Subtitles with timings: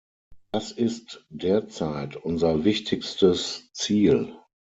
[0.51, 4.35] Das ist derzeit unser wichtigstes Ziel.